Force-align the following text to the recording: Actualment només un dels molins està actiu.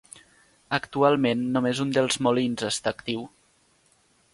Actualment 0.77 1.45
només 1.57 1.83
un 1.85 1.95
dels 2.01 2.21
molins 2.29 2.69
està 2.73 2.97
actiu. 2.99 3.27